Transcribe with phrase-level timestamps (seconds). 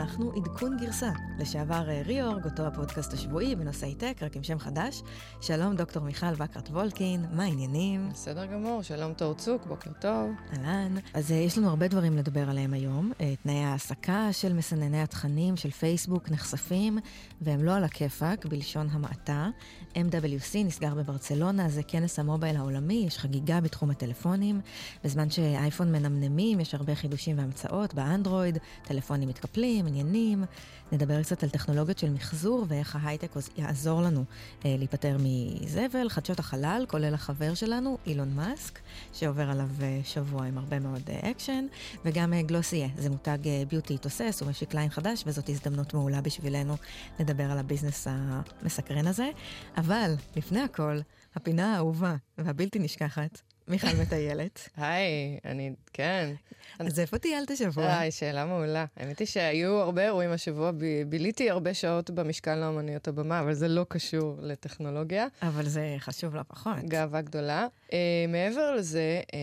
[0.00, 1.10] אנחנו עדכון גרסה.
[1.38, 5.02] לשעבר אה, ריאורג, אותו הפודקאסט השבועי בנושאי טק, רק עם שם חדש.
[5.40, 8.08] שלום, דוקטור מיכל וקרת וולקין, מה העניינים?
[8.12, 10.30] בסדר גמור, שלום תור צוק, בוקר טוב.
[10.52, 10.94] אהלן.
[11.14, 13.12] אז אה, יש לנו הרבה דברים לדבר עליהם היום.
[13.20, 16.98] אה, תנאי העסקה של מסנני התכנים של פייסבוק נחשפים,
[17.40, 19.48] והם לא על הכיפאק, בלשון המעטה.
[19.94, 24.60] MWC נסגר בברצלונה, זה כנס המובייל העולמי, יש חגיגה בתחום הטלפונים.
[25.04, 30.44] בזמן שאייפון מנמנמים, יש הרבה חידושים והמצאות באנדרואיד, טלפונים מתקפלים, עניינים.
[30.92, 34.24] נדבר קצת על טכנולוגיות של מחזור ואיך ההייטק יעזור לנו
[34.64, 38.78] אה, להיפטר מזבל, חדשות החלל, כולל החבר שלנו, אילון מאסק,
[39.12, 41.66] שעובר עליו אה, שבוע עם הרבה מאוד אה, אקשן,
[42.04, 46.20] וגם אה, גלוסייה, זה מותג אה, beauty תוסס, הוא משיק ליין חדש, וזאת הזדמנות מעולה
[46.20, 46.76] בשבילנו
[47.20, 49.30] לדבר על ה business המסקרן הזה.
[49.76, 50.98] אבל, לפני הכל,
[51.34, 54.68] הפינה האהובה והבלתי נשכחת, מיכל מטיילת.
[54.76, 56.34] היי, אני, כן.
[56.78, 57.98] אז איפה טיילת השבוע?
[57.98, 58.84] היי, שאלה מעולה.
[58.96, 63.68] האמת היא שהיו הרבה אירועים השבוע, ב- ביליתי הרבה שעות במשכן לאמנויות הבמה, אבל זה
[63.68, 65.26] לא קשור לטכנולוגיה.
[65.42, 66.76] אבל זה חשוב לא פחות.
[66.84, 67.66] גאווה גדולה.
[67.88, 67.92] Uh,
[68.28, 69.34] מעבר לזה, uh,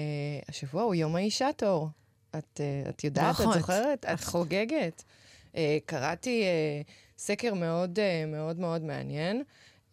[0.50, 1.90] השבוע הוא יום האישה תור.
[2.38, 3.36] את, uh, את יודעת.
[3.42, 4.06] את זוכרת?
[4.14, 5.04] את חוגגת.
[5.52, 9.44] Uh, קראתי uh, סקר מאוד uh, מאוד מאוד מעניין.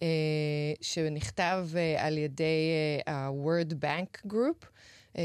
[0.00, 0.04] Uh,
[0.80, 2.44] שנכתב uh, על ידי
[3.06, 4.66] uh, ה-Word Bank Group,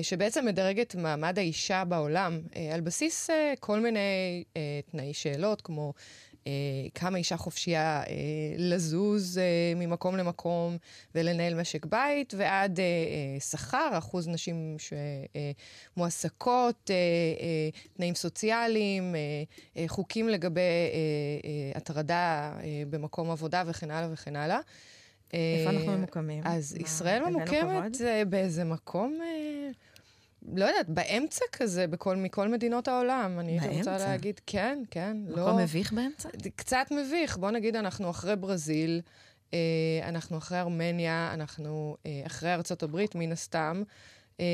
[0.01, 2.41] שבעצם מדרג את מעמד האישה בעולם
[2.73, 4.43] על בסיס כל מיני
[4.91, 5.93] תנאי שאלות, כמו
[6.95, 8.07] כמה אישה חופשייה uh,
[8.57, 10.77] לזוז uh, ממקום למקום
[11.15, 12.79] ולנהל משק בית, ועד
[13.49, 14.75] שכר, אחוז נשים
[15.95, 16.89] שמועסקות,
[17.97, 19.15] תנאים סוציאליים,
[19.87, 20.61] חוקים לגבי
[21.75, 22.53] הטרדה
[22.89, 24.59] במקום עבודה וכן הלאה וכן הלאה.
[25.33, 26.43] איפה אה, אנחנו ממוקמים?
[26.45, 28.01] אז ישראל ממוקמת?
[28.01, 29.27] אה, באיזה מקום, אה,
[30.53, 33.39] לא יודעת, באמצע כזה, בכל, מכל מדינות העולם.
[33.39, 34.07] אני הייתי רוצה באמצע?
[34.07, 35.45] להגיד, כן, כן, לא...
[35.45, 36.29] מקום מביך באמצע?
[36.55, 37.37] קצת מביך.
[37.37, 39.01] בוא נגיד, אנחנו אחרי ברזיל,
[39.53, 39.59] אה,
[40.03, 43.83] אנחנו אחרי ארמניה, אנחנו אה, אחרי ארצות הברית, מן הסתם.
[44.39, 44.45] אה,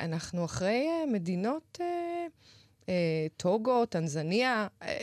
[0.00, 1.78] אנחנו אחרי אה, מדינות...
[1.80, 2.26] אה,
[2.88, 4.96] אה, טוגו, טנזניה, אה,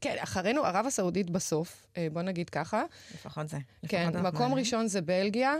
[0.00, 2.82] כן, אחרינו ערב הסעודית בסוף, אה, בוא נגיד ככה.
[3.14, 3.56] לפחות זה.
[3.88, 4.54] כן, לפחות אנחנו מקום.
[4.58, 5.54] ראשון זה בלגיה,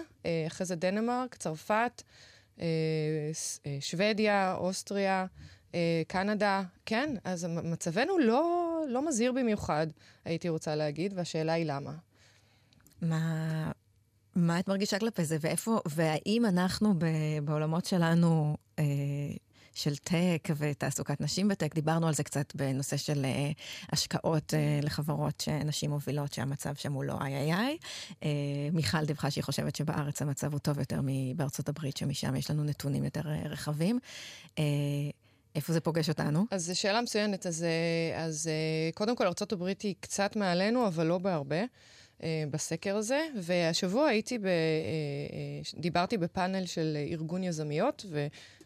[0.47, 2.03] אחרי זה דנמרק, צרפת,
[3.81, 5.27] שוודיה, אוסטריה,
[5.75, 9.87] אה, קנדה, כן, אז מצבנו לא, לא מזהיר במיוחד,
[10.25, 11.93] הייתי רוצה להגיד, והשאלה היא למה.
[13.03, 13.71] מה,
[14.35, 17.05] מה את מרגישה כלפי זה, ואיפה, והאם אנחנו ב,
[17.45, 18.85] בעולמות שלנו אה,
[19.75, 23.51] של טק ותעסוקת נשים בטק, דיברנו על זה קצת בנושא של אה,
[23.93, 27.79] השקעות אה, לחברות שנשים מובילות, שהמצב שם הוא לא איי איי איי.
[28.23, 28.29] אה,
[28.73, 33.05] מיכל דיווחה שהיא חושבת שבארץ המצב הוא טוב יותר מבארצות הברית, שמשם יש לנו נתונים
[33.05, 33.99] יותר אה, רחבים.
[34.59, 34.65] אה,
[35.55, 36.45] איפה זה פוגש אותנו?
[36.51, 37.47] אז זו שאלה מצוינת.
[37.47, 37.67] אז,
[38.17, 38.51] אז
[38.95, 41.65] קודם כל, ארה"ב היא קצת מעלינו, אבל לא בהרבה.
[42.51, 44.47] בסקר הזה, והשבוע הייתי, ב,
[45.75, 48.07] דיברתי בפאנל של ארגון יזמיות,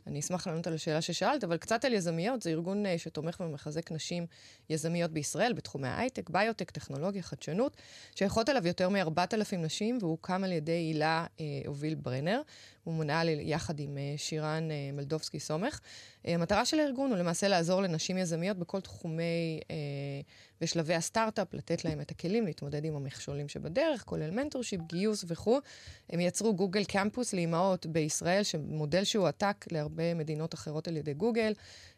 [0.07, 3.93] ואני אשמח לענות על השאלה ששאלת, אבל קצת על יזמיות, זה ארגון אה, שתומך ומחזק
[3.93, 4.27] נשים
[4.71, 7.77] יזמיות בישראל בתחומי ההייטק, ביוטק, טכנולוגיה, חדשנות,
[8.15, 12.43] שייכות אליו יותר מ-4,000 נשים, והוא הוקם על ידי הילה אה, הוביל ברנר.
[12.85, 15.81] הוא מונע יחד עם אה, שירן אה, מלדובסקי סומך.
[16.27, 19.77] אה, המטרה של הארגון הוא למעשה לעזור לנשים יזמיות בכל תחומי אה,
[20.61, 25.59] ושלבי הסטארט-אפ, לתת להם את הכלים להתמודד עם המכשולים שבדרך, כולל mentorship, גיוס וכו'.
[26.11, 31.53] הם יצרו גוגל קמפוס לאימהות בישראל, מודל שהועתק להרבה מדינות אחרות על ידי גוגל,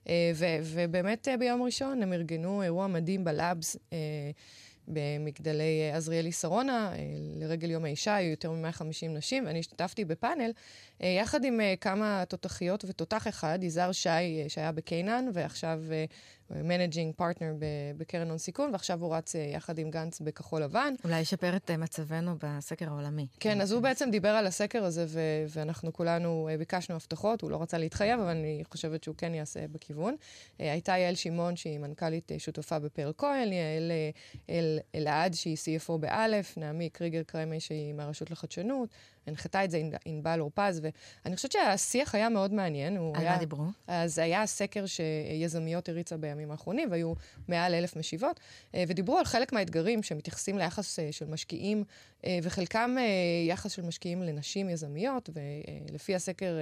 [0.08, 0.32] אה,
[0.64, 3.76] ובאמת אה, ביום ראשון הם ארגנו אירוע מדהים בלאבס.
[3.92, 3.98] אה,
[4.88, 6.92] במגדלי עזריאלי שרונה,
[7.36, 10.50] לרגל יום האישה, היו יותר מ-150 נשים, ואני השתתפתי בפאנל,
[11.00, 15.80] יחד עם אה, כמה תותחיות ותותח אחד, יזהר שי, אה, שהיה בקיינן, ועכשיו
[16.50, 17.54] managing partner
[17.96, 20.94] בקרן הון סיכון, ועכשיו הוא רץ אה, יחד עם גנץ בכחול לבן.
[21.04, 23.26] אולי ישפר את אה, מצבנו בסקר העולמי.
[23.40, 27.50] כן, אז הוא בעצם דיבר על הסקר הזה, ו- ואנחנו כולנו אה, ביקשנו הבטחות, הוא
[27.50, 30.14] לא רצה להתחייב, אבל אני חושבת שהוא כן יעשה בכיוון.
[30.60, 34.10] אה, הייתה יעל שמעון, שהיא מנכ"לית אה, שותפה בפרל כהן, יעל אה,
[34.50, 38.88] אל- אלעד, שהיא CFO באלף, נעמי קריגר קרמי, שהיא מהרשות לחדשנות,
[39.26, 40.80] הנחתה את זה ענ- ענבל אורפז,
[41.24, 42.96] ואני חושבת שהשיח היה מאוד מעניין.
[42.96, 43.32] על היה...
[43.32, 43.64] מה דיברו?
[43.86, 47.12] אז היה סקר שיזמיות הריצו בימים האחרונים, והיו
[47.48, 48.40] מעל אלף משיבות,
[48.74, 51.84] אה, ודיברו על חלק מהאתגרים שמתייחסים ליחס אה, של משקיעים,
[52.26, 52.96] אה, וחלקם
[53.48, 55.30] יחס של משקיעים לנשים יזמיות,
[55.90, 56.58] ולפי הסקר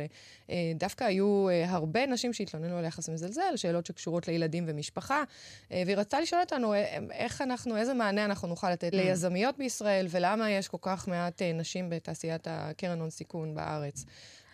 [0.75, 5.23] דווקא היו הרבה נשים שהתלוננו על יחס מזלזל, שאלות שקשורות לילדים ומשפחה,
[5.71, 6.75] והיא רצתה לשאול אותנו
[7.13, 11.91] איך אנחנו, איזה מענה אנחנו נוכל לתת ליזמיות בישראל, ולמה יש כל כך מעט נשים
[11.91, 14.05] בתעשיית הקרן הון סיכון בארץ.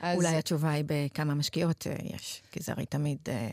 [0.00, 3.18] אז- אולי התשובה היא בכמה משקיעות אה, יש, כי זה הרי תמיד...
[3.28, 3.48] אה,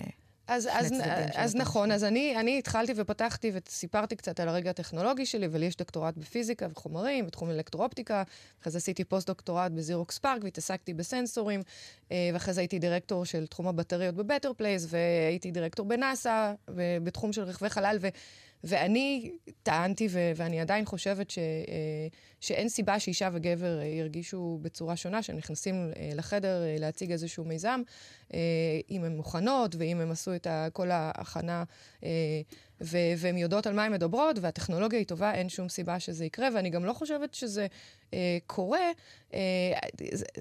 [0.48, 0.94] אז, אז,
[1.36, 5.76] אז נכון, אז אני, אני התחלתי ופתחתי וסיפרתי קצת על הרגע הטכנולוגי שלי, ולי יש
[5.76, 8.24] דוקטורט בפיזיקה וחומרים, בתחום אלקטרואופטיקה,
[8.62, 11.62] אחרי זה עשיתי פוסט-דוקטורט בזירוקס פארק והתעסקתי בסנסורים,
[12.12, 16.54] אה, ואחרי זה הייתי דירקטור של תחום הבטריות בבטר פלייס, והייתי דירקטור בנאסא,
[17.04, 18.08] בתחום של רכבי חלל, ו...
[18.64, 19.32] ואני
[19.64, 21.40] טענתי, ו- ואני עדיין חושבת ש-
[22.46, 27.82] שאין סיבה שאישה וגבר אה, ירגישו בצורה שונה, שהם נכנסים אה, לחדר להציג איזשהו מיזם,
[28.90, 31.64] אם הן מוכנות ואם הם עשו את כל ההכנה
[32.82, 36.70] והן יודעות על מה הן מדברות, והטכנולוגיה היא טובה, אין שום סיבה שזה יקרה, ואני
[36.70, 37.68] גם לא חושבת שזה
[38.14, 38.92] אה, קורה.
[39.34, 39.40] אה,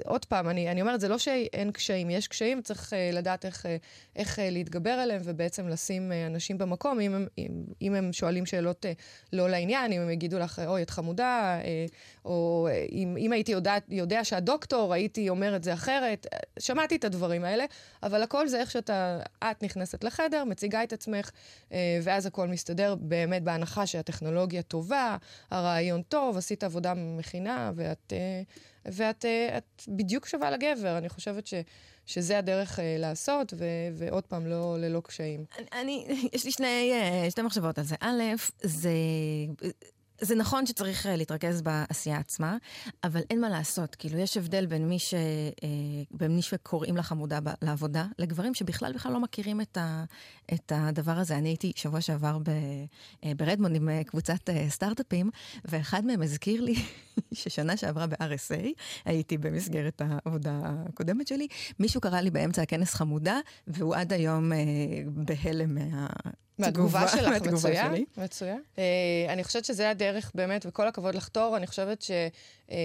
[0.05, 3.67] עוד פעם, אני, אני אומרת, זה לא שאין קשיים, יש קשיים, צריך אה, לדעת איך,
[3.67, 3.77] אה,
[4.17, 8.47] איך אה, להתגבר עליהם, ובעצם לשים אה, אנשים במקום, אם הם, אם, אם הם שואלים
[8.47, 8.93] שאלות אה,
[9.33, 11.87] לא לעניין, אם הם יגידו לך, אוי, את חמודה, אה,
[12.25, 16.27] או אה, אם, אם הייתי יודע, יודע שהדוקטור, הייתי אומר את זה אחרת.
[16.59, 17.65] שמעתי את הדברים האלה,
[18.03, 21.31] אבל הכל זה איך שאתה, את נכנסת לחדר, מציגה את עצמך,
[21.73, 25.17] אה, ואז הכל מסתדר באמת בהנחה שהטכנולוגיה טובה,
[25.51, 28.43] הרעיון טוב, עשית עבודה מכינה, ואת, אה,
[28.93, 29.25] ואת
[29.57, 30.99] את בדיוק שווה לגבר.
[30.99, 31.55] אני חושבת ש...
[32.07, 35.45] שזה הדרך uh, לעשות, ו- ועוד פעם, לא ללא קשיים.
[35.59, 36.93] אני, אני, יש לי שני,
[37.31, 37.95] שתי מחשבות על זה.
[38.01, 38.23] א',
[38.63, 38.91] זה
[40.21, 42.57] זה נכון שצריך אה, להתרכז בעשייה עצמה,
[43.05, 43.95] אבל אין מה לעשות.
[43.95, 45.69] כאילו, יש הבדל בין מי, ש, אה,
[46.11, 50.05] בין מי שקוראים לך עמודה לעבודה, לגברים שבכלל בכלל לא מכירים את, ה,
[50.55, 51.37] את הדבר הזה.
[51.37, 52.49] אני הייתי שבוע שעבר ב,
[53.25, 55.31] אה, ברדמונד עם קבוצת סטארט-אפים,
[55.65, 56.75] ואחד מהם הזכיר לי
[57.33, 58.67] ששנה שעברה ב-RSA,
[59.05, 64.59] הייתי במסגרת העבודה הקודמת שלי, מישהו קרא לי באמצע הכנס חמודה, והוא עד היום אה,
[65.67, 66.07] מה...
[66.59, 68.05] מהתגובה שלך, מצוין.
[68.17, 68.63] מצוין.
[68.77, 68.79] Uh,
[69.29, 72.11] אני חושבת שזה הדרך באמת, וכל הכבוד לחתור, אני חושבת ש...
[72.71, 72.77] אה,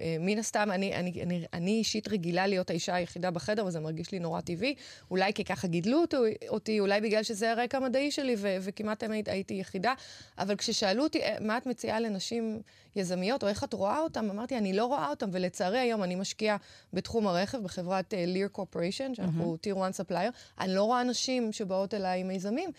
[0.00, 4.12] אה, מן הסתם, אני, אני, אני, אני אישית רגילה להיות האישה היחידה בחדר, וזה מרגיש
[4.12, 4.74] לי נורא טבעי.
[5.10, 6.16] אולי כי ככה גידלו אותי,
[6.48, 9.94] אותי אולי בגלל שזה הרקע המדעי שלי, ו, וכמעט תמיד הייתי יחידה.
[10.38, 12.60] אבל כששאלו אותי, אה, מה את מציעה לנשים
[12.96, 16.56] יזמיות, או איך את רואה אותן, אמרתי, אני לא רואה אותן, ולצערי היום אני משקיעה
[16.92, 21.94] בתחום הרכב, בחברת ליר uh, קורפוריישן, שאנחנו tier 1 supplier, אני לא רואה נשים שבאות
[21.94, 22.70] אליי עם מיזמים.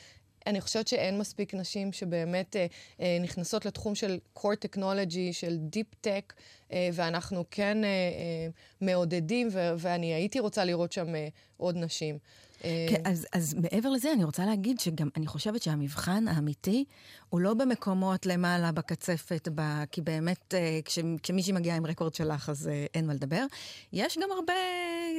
[0.48, 2.66] אני חושבת שאין מספיק נשים שבאמת אה,
[3.00, 6.34] אה, נכנסות לתחום של core technology, של deep tech,
[6.72, 8.48] אה, ואנחנו כן אה, אה,
[8.82, 11.28] מעודדים, ו- ואני הייתי רוצה לראות שם אה,
[11.58, 12.18] עוד נשים.
[12.66, 16.86] אה, כן, אז, אז מעבר לזה, אני רוצה להגיד שגם אני חושבת שהמבחן האמיתי
[17.30, 22.50] הוא לא במקומות למעלה בקצפת, ב, כי באמת אה, כש, כשמישהי מגיעה עם רקורד שלך
[22.50, 23.46] אז אה, אין מה לדבר.
[23.94, 24.54] יש גם הרבה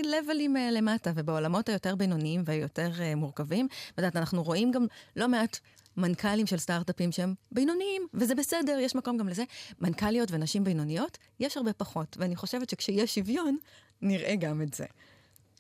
[0.05, 4.87] לבלים למטה, ובעולמות היותר בינוניים והיותר מורכבים, ואת יודעת, אנחנו רואים גם
[5.17, 5.59] לא מעט...
[5.97, 9.45] מנכ"לים של סטארט-אפים שהם בינוניים, וזה בסדר, יש מקום גם לזה.
[9.81, 13.57] מנכ"ליות ונשים בינוניות, יש הרבה פחות, ואני חושבת שכשיש שוויון,
[14.03, 14.85] נראה גם את זה.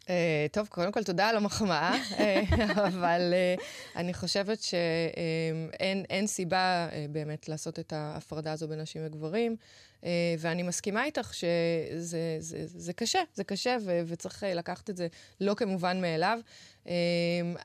[0.05, 0.07] Uh,
[0.53, 2.43] טוב, קודם כל תודה על המחמאה, אה,
[2.89, 3.63] אבל uh,
[3.97, 9.57] אני חושבת שאין um, סיבה uh, באמת לעשות את ההפרדה הזו בין נשים וגברים,
[10.01, 10.05] uh,
[10.39, 15.09] ואני מסכימה איתך שזה זה, זה קשה, זה קשה, ו, וצריך לקחת את זה
[15.41, 16.39] לא כמובן מאליו.
[16.87, 16.93] אמ,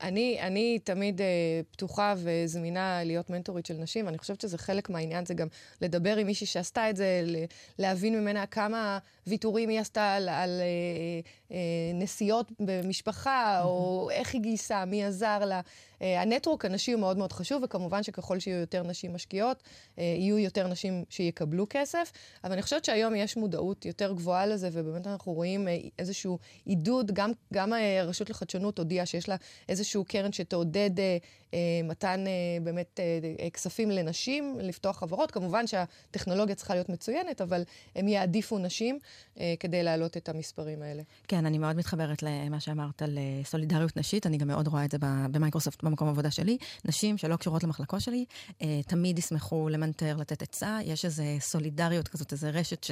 [0.01, 1.23] אני, אני תמיד uh,
[1.71, 5.47] פתוחה וזמינה להיות מנטורית של נשים, ואני חושבת שזה חלק מהעניין, זה גם
[5.81, 7.23] לדבר עם מישהי שעשתה את זה,
[7.79, 11.53] להבין ממנה כמה ויתורים היא עשתה על, על uh, uh,
[11.93, 13.65] נסיעות במשפחה, mm-hmm.
[13.65, 15.61] או איך היא גייסה, מי עזר לה.
[15.99, 19.63] Uh, הנטוורק הנשי הוא מאוד מאוד חשוב, וכמובן שככל שיהיו יותר נשים משקיעות,
[19.95, 22.11] uh, יהיו יותר נשים שיקבלו כסף.
[22.43, 27.11] אבל אני חושבת שהיום יש מודעות יותר גבוהה לזה, ובאמת אנחנו רואים uh, איזשהו עידוד,
[27.11, 29.35] גם, גם הרשות לחדשנות הודיעה שיש לה
[29.69, 31.17] איזשהו קרן שתעודד אה,
[31.48, 31.48] אה,
[31.83, 32.31] מתן אה,
[32.63, 35.31] באמת אה, אה, כספים לנשים, לפתוח חברות.
[35.31, 37.63] כמובן שהטכנולוגיה צריכה להיות מצוינת, אבל
[37.95, 38.99] הם יעדיפו נשים
[39.39, 41.03] אה, כדי להעלות את המספרים האלה.
[41.27, 44.91] כן, אני מאוד מתחברת למה שאמרת על אה, סולידריות נשית, אני גם מאוד רואה את
[44.91, 44.97] זה
[45.31, 46.57] במייקרוסופט, במקום העבודה שלי.
[46.85, 48.25] נשים שלא קשורות למחלקות שלי,
[48.61, 50.79] אה, תמיד ישמחו למנטר, לתת עצה.
[50.83, 52.91] יש איזו סולידריות כזאת, איזו רשת ש,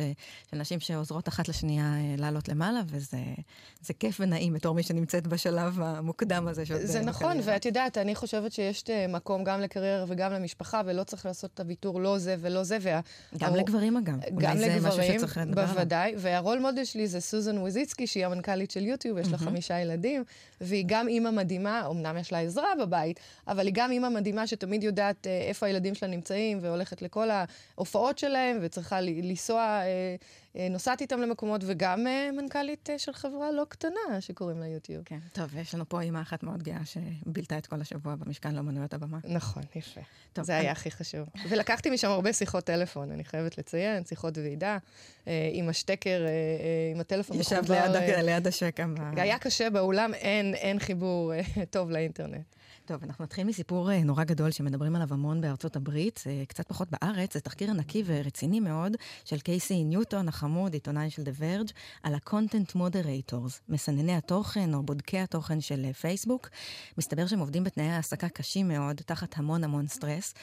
[0.52, 5.80] של נשים שעוזרות אחת לשנייה אה, לעלות למעלה, וזה כיף ונעים בתור מי שנמצאת בשלב
[5.82, 6.64] המוקדם הזה.
[6.84, 11.52] זה נכון, ואת יודעת, אני חושבת שיש מקום גם לקריירה וגם למשפחה, ולא צריך לעשות
[11.54, 12.78] את הוויתור לא זה ולא זה.
[12.82, 13.00] וה...
[13.38, 13.60] גם הר...
[13.60, 14.14] לגברים אגב.
[14.38, 15.22] גם לגברים,
[15.54, 16.14] בוודאי.
[16.18, 20.24] והרול מודל שלי זה סוזן וויזיצקי, שהיא המנכ"לית של יוטיוב, יש לה חמישה ילדים,
[20.62, 24.84] והיא גם אימא מדהימה, אמנם יש לה עזרה בבית, אבל היא גם אימא מדהימה שתמיד
[24.84, 29.62] יודעת אה, איפה הילדים שלה נמצאים, והולכת לכל ההופעות שלהם, וצריכה לנסוע...
[29.62, 30.16] אה,
[30.70, 35.04] נוסעת איתם למקומות, וגם מנכ"לית של חברה לא קטנה שקוראים לה יוטיוב.
[35.06, 38.94] כן, טוב, יש לנו פה אימא אחת מאוד גאה שבילתה את כל השבוע במשכן לאמנויות
[38.94, 39.18] הבמה.
[39.24, 40.02] נכון, יפה.
[40.34, 40.62] טוב, זה אני...
[40.62, 41.28] היה הכי חשוב.
[41.50, 44.78] ולקחתי משם הרבה שיחות טלפון, אני חייבת לציין, שיחות ועידה,
[45.52, 46.26] עם השטקר,
[46.94, 47.40] עם הטלפון.
[47.40, 47.92] ישבת ליד,
[48.24, 48.96] ליד השקם.
[49.16, 51.34] היה קשה באולם, אין, אין חיבור
[51.70, 52.57] טוב לאינטרנט.
[52.88, 56.88] טוב, אנחנו נתחיל מסיפור אה, נורא גדול שמדברים עליו המון בארצות הברית, אה, קצת פחות
[56.92, 58.92] בארץ, זה תחקיר ענקי ורציני מאוד
[59.26, 61.72] של קייסי ניוטון החמוד, עיתונאי של The Verge,
[62.04, 66.50] על ה-content moderators, מסנני התוכן או בודקי התוכן של אה, פייסבוק.
[66.98, 70.34] מסתבר שהם עובדים בתנאי העסקה קשים מאוד, תחת המון המון סטרס,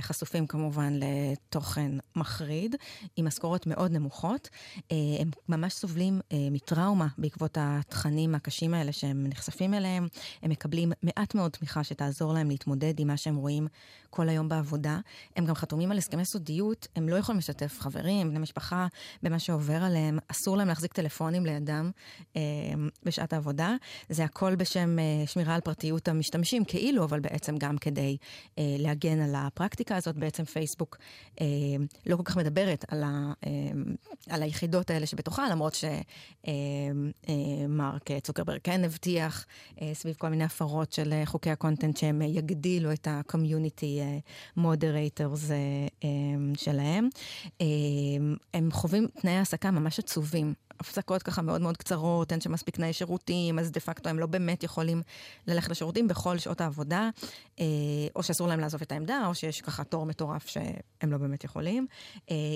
[0.00, 2.76] חשופים כמובן לתוכן מחריד,
[3.16, 4.48] עם משכורות מאוד נמוכות.
[4.90, 6.20] הם ממש סובלים
[6.50, 10.08] מטראומה בעקבות התכנים הקשים האלה שהם נחשפים אליהם.
[10.42, 13.66] הם מקבלים מעט מאוד תמיכה שתעזור להם להתמודד עם מה שהם רואים
[14.10, 14.98] כל היום בעבודה.
[15.36, 18.86] הם גם חתומים על הסכמי סודיות, הם לא יכולים לשתף חברים, בני משפחה,
[19.22, 20.18] במה שעובר עליהם.
[20.28, 21.90] אסור להם להחזיק טלפונים לידם
[22.36, 22.40] אה,
[23.02, 23.74] בשעת העבודה.
[24.08, 28.16] זה הכל בשם אה, שמירה על פרטיות המשתמשים, כאילו, אבל בעצם גם כדי
[28.58, 30.16] אה, להגן על הפרקטיקה הזאת.
[30.16, 30.96] בעצם פייסבוק
[31.40, 31.46] אה,
[32.06, 33.50] לא כל כך מדברת על, ה, אה,
[34.30, 35.94] על היחידות האלה שבתוכה, למרות שמרק
[38.10, 39.46] אה, אה, צוקרברג כן הבטיח
[39.82, 44.18] אה, סביב כל מיני הפרות של אה, חוקי הקונטנט שהם יגדילו את ה-community אה,
[46.04, 46.08] אה,
[46.56, 47.08] שלהם.
[47.60, 47.66] אה,
[48.54, 50.54] הם חווים תנאי העסקה ממש עצובים.
[50.80, 54.26] הפסקות ככה מאוד מאוד קצרות, אין שם מספיק תנאי שירותים, אז דה פקטו הם לא
[54.26, 55.02] באמת יכולים
[55.46, 57.10] ללכת לשירותים בכל שעות העבודה,
[58.16, 61.86] או שאסור להם לעזוב את העמדה, או שיש ככה תור מטורף שהם לא באמת יכולים.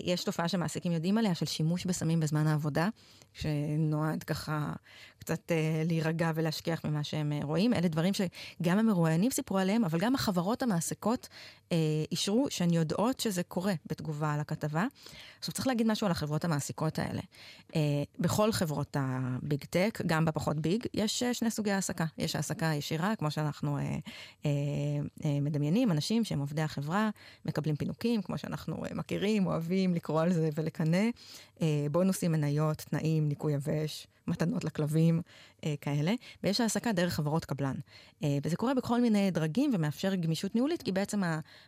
[0.05, 2.89] יש תופעה שמעסיקים יודעים עליה של שימוש בסמים בזמן העבודה,
[3.33, 4.73] שנועד ככה
[5.19, 7.75] קצת אה, להירגע ולהשכיח ממה שהם אה, רואים.
[7.75, 11.29] אלה דברים שגם המרואיינים סיפרו עליהם, אבל גם החברות המעסיקות
[11.73, 11.77] אה,
[12.13, 14.87] אישרו שהן יודעות שזה קורה בתגובה על הכתבה.
[15.39, 17.21] עכשיו צריך להגיד משהו על החברות המעסיקות האלה.
[17.77, 22.05] אה, בכל חברות הביג טק, גם בפחות ביג, יש אה, שני סוגי העסקה.
[22.19, 23.83] יש העסקה ישירה, כמו שאנחנו אה,
[24.47, 24.51] אה,
[25.25, 27.11] אה, מדמיינים, אנשים שהם עובדי החברה,
[27.45, 31.05] מקבלים פינוקים, כמו שאנחנו אה, מכירים, אוהבים לקרוא על זה ולקנא.
[31.63, 34.07] אה, בונוסים, מניות, תנאים, ניקוי יבש.
[34.29, 35.23] מתנות לכלבים,
[35.65, 37.75] אה, כאלה, ויש העסקה דרך חברות קבלן.
[38.23, 41.23] אה, וזה קורה בכל מיני דרגים ומאפשר גמישות ניהולית, כי בעצם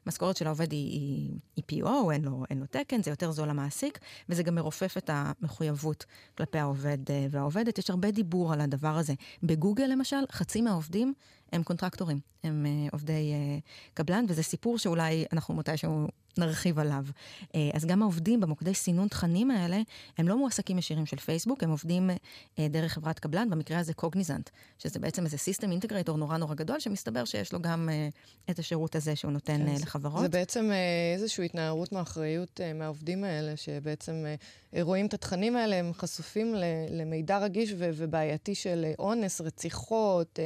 [0.06, 3.48] המשכורת של העובד היא, היא, היא PO, אין לו, אין לו תקן, זה יותר זול
[3.48, 3.98] למעסיק,
[4.28, 6.04] וזה גם מרופף את המחויבות
[6.38, 7.78] כלפי העובד אה, והעובדת.
[7.78, 9.14] יש הרבה דיבור על הדבר הזה.
[9.42, 11.14] בגוגל למשל, חצי מהעובדים
[11.52, 16.06] הם קונטרקטורים, הם uh, עובדי uh, קבלן, וזה סיפור שאולי אנחנו מתישהו
[16.38, 17.04] נרחיב עליו.
[17.42, 19.80] Uh, אז גם העובדים במוקדי סינון תכנים האלה,
[20.18, 24.50] הם לא מועסקים ישירים של פייסבוק, הם עובדים uh, דרך חברת קבלן, במקרה הזה Cognizant,
[24.78, 28.96] שזה בעצם איזה system integrator נורא נורא גדול, שמסתבר שיש לו גם uh, את השירות
[28.96, 30.22] הזה שהוא נותן כן, uh, לחברות.
[30.22, 34.24] זה בעצם uh, איזושהי התנערות מאחריות uh, מהעובדים האלה, שבעצם
[34.72, 36.54] uh, רואים את התכנים האלה, הם חשופים
[36.90, 40.38] למידע רגיש ובעייתי של אונס, רציחות.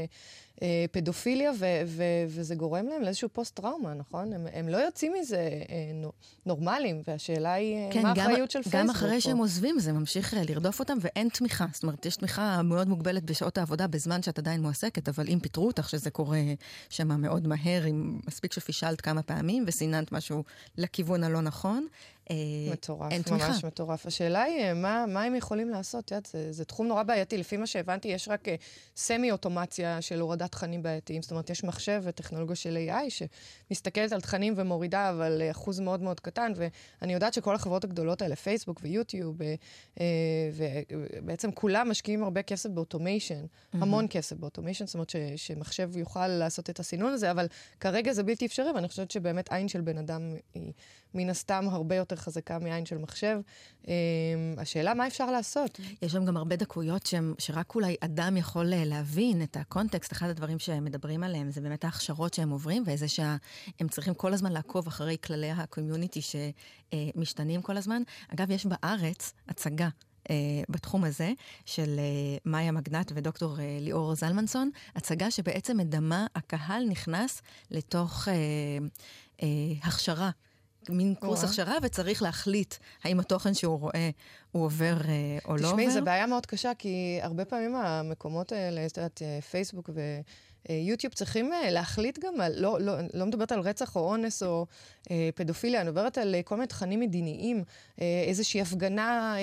[0.63, 4.33] אה, פדופיליה, ו- ו- וזה גורם להם לאיזשהו פוסט-טראומה, נכון?
[4.33, 6.09] הם, הם לא יוצאים מזה אה,
[6.47, 8.81] נורמליים, והשאלה היא אה, כן, מה האחריות של פייסבוק.
[8.81, 11.67] גם אחרי שהם עוזבים, זה ממשיך אה, לרדוף אותם, ואין תמיכה.
[11.73, 15.67] זאת אומרת, יש תמיכה מאוד מוגבלת בשעות העבודה בזמן שאת עדיין מועסקת, אבל אם פיטרו
[15.67, 16.41] אותך, שזה קורה
[16.91, 20.45] שם מאוד מהר, אם מספיק שפישלת כמה פעמים וסיננת משהו
[20.79, 21.87] לכיוון הלא נכון,
[22.24, 22.24] אה,
[22.73, 23.49] מטורף, אין תמיכה.
[23.49, 24.07] ממש מטורף.
[24.07, 26.11] השאלה היא, אה, מה, מה הם יכולים לעשות?
[26.11, 27.39] יודעת, זה, זה תחום נורא בעייתי.
[27.39, 28.55] לפי מה שהבנתי, יש רק אה,
[28.97, 31.23] סמי-אוטומציה של הורדת תכנים בעייתיים.
[31.23, 36.21] זאת אומרת, יש מחשב וטכנולוגיה של AI שמסתכלת על תכנים ומורידה, אבל אחוז מאוד מאוד
[36.21, 36.53] קטן.
[36.57, 39.37] ואני יודעת שכל החברות הגדולות האלה, פייסבוק ויוטיוב,
[40.53, 43.79] ובעצם כולם משקיעים הרבה כסף ב automation, mm-hmm.
[43.81, 47.47] המון כסף ב automation, זאת אומרת ש, שמחשב יוכל לעשות את הסינון הזה, אבל
[47.81, 50.73] כרגע זה בלתי אפשרי, ואני חושבת שבאמת עין של בן אדם היא
[51.15, 53.39] מן הסתם הרבה יותר חזקה מעין של מחשב.
[53.83, 53.87] Um,
[54.57, 55.81] השאלה, מה אפשר לעשות?
[56.03, 60.13] יש שם גם הרבה דקויות שהם, שרק אולי אדם יכול אה, להבין את הקונטקסט.
[60.13, 64.53] אחד הדברים שהם מדברים עליהם זה באמת ההכשרות שהם עוברים, וזה שהם צריכים כל הזמן
[64.53, 68.03] לעקוב אחרי כללי הקומיוניטי שמשתנים כל הזמן.
[68.29, 69.89] אגב, יש בארץ הצגה
[70.25, 70.27] Uh,
[70.69, 71.33] בתחום הזה,
[71.65, 78.31] של uh, מאיה מגנט ודוקטור uh, ליאור זלמנסון, הצגה שבעצם מדמה, הקהל נכנס לתוך uh,
[79.41, 79.43] uh,
[79.83, 80.31] הכשרה
[80.91, 82.75] מין קורס הכשרה, וצריך להחליט
[83.05, 84.11] האם התוכן שהוא רואה
[84.53, 85.69] הוא עובר אה, או לא עובר.
[85.69, 89.91] תשמעי, זו בעיה מאוד קשה, כי הרבה פעמים המקומות האלה, את יודעת, אה, פייסבוק
[90.69, 94.67] ויוטיוב אה, צריכים להחליט גם על, לא, לא, לא מדברת על רצח או אונס או
[95.11, 97.65] אה, פדופיליה, אני מדברת על כל מיני תכנים מדיניים,
[98.01, 99.41] אה, איזושהי הפגנה, אה,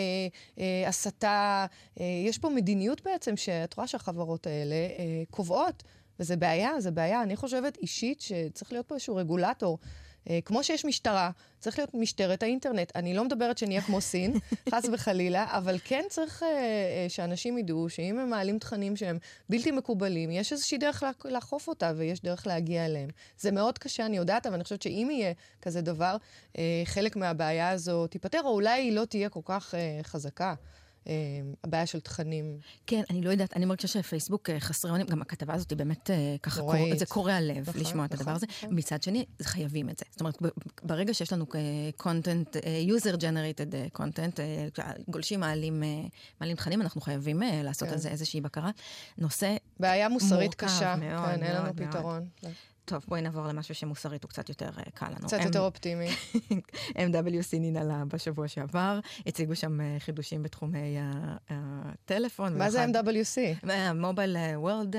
[0.59, 1.65] אה, הסתה.
[1.99, 5.83] אה, יש פה מדיניות בעצם, שאת רואה שהחברות האלה אה, קובעות,
[6.19, 7.23] וזה בעיה, זה בעיה.
[7.23, 9.77] אני חושבת אישית שצריך להיות פה איזשהו רגולטור.
[10.29, 12.91] אה, כמו שיש משטרה, צריך להיות משטרת האינטרנט.
[12.95, 14.33] אני לא מדברת שנהיה כמו סין,
[14.71, 19.17] חס וחלילה, אבל כן צריך אה, אה, שאנשים ידעו שאם הם מעלים תכנים שהם
[19.49, 23.09] בלתי מקובלים, יש איזושהי דרך לאכוף אותה ויש דרך להגיע אליהם.
[23.37, 26.17] זה מאוד קשה, אני יודעת, אבל אני חושבת שאם יהיה כזה דבר,
[26.85, 29.73] חלק מהבעיה הזו תיפתר, או אולי היא לא תהיה כל כך
[30.03, 30.53] חזקה.
[31.07, 31.13] אה,
[31.63, 32.57] הבעיה של תכנים.
[32.87, 36.09] כן, אני לא יודעת, אני מרגישה שפייסבוק אה, חסרי אונים, גם הכתבה הזאת היא באמת
[36.09, 38.45] אה, ככה, קור, זה קורע לב נכון, לשמוע נכון, את הדבר הזה.
[38.57, 38.69] נכון.
[38.79, 40.05] מצד שני, חייבים את זה.
[40.11, 40.37] זאת אומרת,
[40.83, 41.45] ברגע שיש לנו
[42.01, 42.55] content,
[42.87, 44.39] user generated content,
[45.09, 45.83] גולשים מעלים,
[46.41, 47.93] מעלים תכנים, אנחנו חייבים לעשות כן.
[47.93, 48.71] על זה איזושהי בקרה.
[49.17, 51.81] נושא בעיה מוסרית קשה, מאוד, כן, מאוד, אין לנו מאוד.
[51.89, 52.25] פתרון.
[52.43, 52.53] מאוד.
[52.85, 55.27] טוב, בואי נעבור למשהו שמוסרית הוא קצת יותר uh, קל לנו.
[55.27, 55.43] קצת M...
[55.43, 56.07] יותר אופטימי.
[57.09, 60.97] MWC ננעלה בשבוע שעבר, הציגו שם uh, חידושים בתחומי
[61.49, 62.57] הטלפון.
[62.57, 63.67] מה זה MWC?
[63.95, 64.95] מובייל World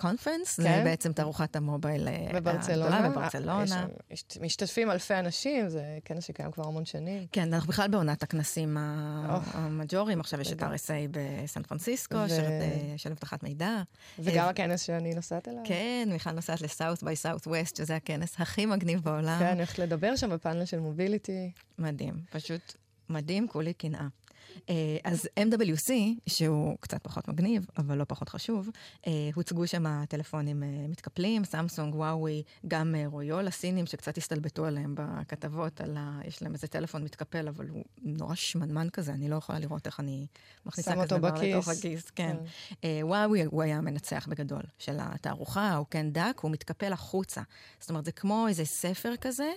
[0.00, 0.62] Conference, כן?
[0.62, 3.08] זה בעצם תערוכת המובייל בברצלונה.
[3.08, 3.86] בברצלונה.
[4.10, 7.26] יש, משתתפים אלפי אנשים, זה כנס שקיים כבר המון שנים.
[7.32, 12.18] כן, אנחנו בכלל בעונת הכנסים המג'וריים, עכשיו יש את RSA בסן פרנסיסקו,
[12.96, 13.82] של אבטחת מידע.
[14.18, 15.62] וגם הכנס שאני נוסעת אליו.
[15.64, 19.38] כן, מיכל נוסעת לסאוט ביי Southwest, שזה הכנס הכי מגניב בעולם.
[19.38, 21.50] כן, הולכת לדבר שם בפאנל של מוביליטי.
[21.78, 22.74] מדהים, פשוט
[23.08, 24.06] מדהים, כולי קנאה.
[24.68, 24.74] אה,
[25.04, 25.92] אז MWC,
[26.26, 28.70] שהוא קצת פחות מגניב, אבל לא פחות חשוב,
[29.06, 35.80] אה, הוצגו שם טלפונים אה, מתקפלים, סמסונג, וואוי, גם רויול, הסינים שקצת הסתלבטו עליהם בכתבות,
[35.80, 36.20] על ה...
[36.24, 40.00] יש להם איזה טלפון מתקפל, אבל הוא נורא שמנמן כזה, אני לא יכולה לראות איך
[40.00, 40.26] אני
[40.66, 42.10] מכניסה כזה דבר לתוך הכיס.
[42.10, 42.36] כן.
[43.02, 47.42] וואוי, הוא היה המנצח בגדול של התערוכה, הוא כן דק, הוא מתקפל החוצה.
[47.80, 49.50] זאת אומרת, זה כמו איזה ספר כזה.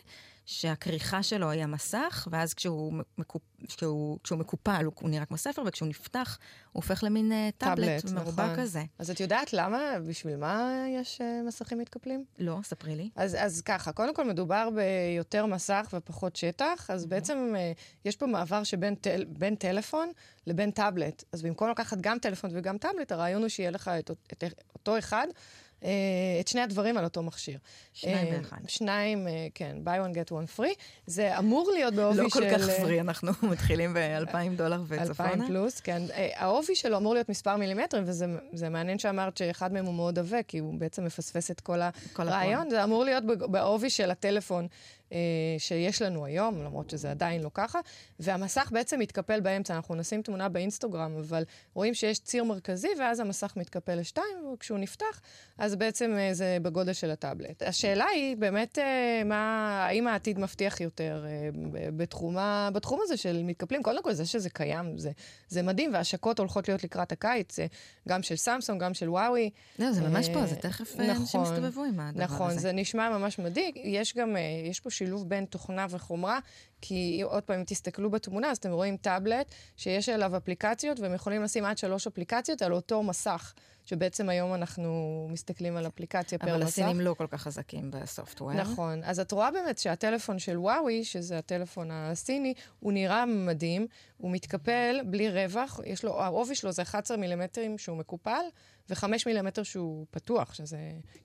[0.50, 3.42] שהכריכה שלו היא המסך, ואז כשהוא, מקופ...
[3.68, 6.38] כשהוא, כשהוא מקופל הוא, הוא נראה כמו ספר, וכשהוא נפתח
[6.72, 8.56] הוא הופך למין uh, טאבלט, טאבלט מרובע נכון.
[8.64, 8.84] כזה.
[9.00, 12.26] אז את יודעת למה, בשביל מה יש uh, מסכים מתקפלים?
[12.40, 13.10] לא, ספרי לי.
[13.16, 17.08] אז, אז ככה, קודם כל מדובר ביותר מסך ופחות שטח, אז mm-hmm.
[17.08, 19.26] בעצם uh, יש פה מעבר שבין טל,
[19.60, 20.12] טלפון
[20.48, 21.24] לבין טאבלט.
[21.32, 24.44] אז במקום לקחת גם טלפון וגם טאבלט, הרעיון הוא שיהיה לך את, את, את
[24.76, 25.28] אותו אחד.
[25.84, 25.90] אה,
[26.40, 27.58] את שני הדברים על אותו מכשיר.
[27.94, 28.58] שניים באחד.
[28.64, 30.76] אה, שניים, אה, כן, buy one get one free.
[31.06, 32.24] זה אמור להיות בעובי של...
[32.24, 35.30] לא כל כך פרי, אנחנו מתחילים ב-2,000 דולר וצפונה.
[35.30, 36.02] 2,000 פלוס, כן.
[36.36, 40.58] העובי שלו אמור להיות מספר מילימטרים, וזה מעניין שאמרת שאחד מהם הוא מאוד עבה, כי
[40.58, 41.80] הוא בעצם מפספס את כל
[42.18, 42.70] הרעיון.
[42.70, 44.68] זה אמור להיות בעובי של הטלפון.
[45.12, 45.18] אה,
[45.58, 47.80] שיש לנו היום, למרות שזה עדיין לא ככה,
[48.20, 49.76] והמסך בעצם מתקפל באמצע.
[49.76, 51.44] אנחנו נשים תמונה באינסטגרם, אבל
[51.74, 55.22] רואים שיש ציר מרכזי, ואז המסך מתקפל לשתיים, וכשהוא נפתח,
[55.58, 57.64] אז בעצם אה, זה בגודל של הטאבלט.
[57.64, 61.26] השאלה היא באמת, אה, מה, האם העתיד מבטיח יותר
[61.98, 62.38] בתחום,
[62.74, 63.84] בתחום הזה של מתקפלים?
[63.84, 65.12] קודם כל, זה שזה קיים, זה,
[65.48, 67.60] זה מדהים, והשקות הולכות להיות לקראת הקיץ,
[68.08, 69.50] גם של סמסונג, גם של וואוי.
[69.80, 72.56] לא, זה ממש פה, זה תכף נכון, אנשים יסתובבו עם הדבר נכון, הזה.
[72.56, 73.80] נכון, זה נשמע ממש מדאיג.
[73.84, 74.36] יש גם,
[74.70, 76.40] יש פה שילוב בין תוכנה וחומרה,
[76.82, 81.44] כי עוד פעם, אם תסתכלו בתמונה, אז אתם רואים טאבלט שיש עליו אפליקציות, והם יכולים
[81.44, 83.54] לשים עד שלוש אפליקציות על אותו מסך.
[83.86, 86.56] שבעצם היום אנחנו מסתכלים על אפליקציה פר מסך.
[86.56, 88.54] אבל הסינים לא כל כך חזקים בסופטוור.
[88.54, 89.02] נכון.
[89.04, 95.00] אז את רואה באמת שהטלפון של וואוי, שזה הטלפון הסיני, הוא נראה מדהים, הוא מתקפל
[95.06, 98.42] בלי רווח, יש לו, העובי שלו זה 11 מילימטרים שהוא מקופל,
[98.90, 100.78] ו-5 מילימטר שהוא פתוח, שזה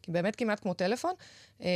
[0.08, 1.14] באמת כמעט כמו טלפון.
[1.62, 1.68] אה,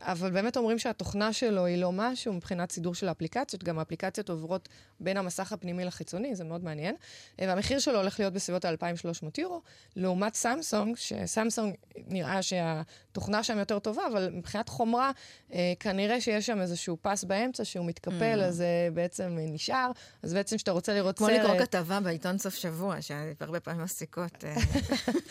[0.00, 4.68] אבל באמת אומרים שהתוכנה שלו היא לא משהו מבחינת סידור של האפליקציות, גם האפליקציות עוברות
[5.00, 6.94] בין המסך הפנימי לחיצוני, זה מאוד מעניין.
[7.40, 9.62] אה, והמחיר שלו הולך להיות בסביבות ה-2,300 יורו,
[9.96, 15.10] לעומת סמסונג, שסמסונג נראה שהתוכנה שם יותר טובה, אבל מבחינת חומרה,
[15.52, 18.44] אה, כנראה שיש שם איזשהו פס באמצע שהוא מתקפל, mm.
[18.44, 19.90] אז זה בעצם נשאר.
[20.22, 21.36] אז בעצם כשאתה רוצה לראות כמו סרט...
[21.40, 24.44] כמו לקרוא כתבה בעיתון סוף שבוע, שהרבה פעמים מסיקות.